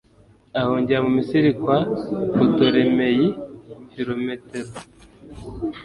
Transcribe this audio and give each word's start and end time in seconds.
ahungira 0.59 0.99
mu 1.05 1.11
misiri 1.17 1.49
kwa 1.61 1.77
putolemeyi 2.35 3.27
filometori 3.91 4.71